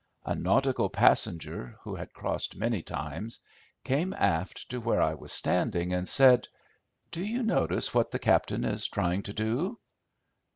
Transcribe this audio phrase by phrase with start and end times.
[0.25, 3.37] A nautical passenger, who had crossed many times,
[3.83, 6.47] came aft to where I was standing, and said—
[7.11, 9.77] "Do you notice what the captain is trying to do?"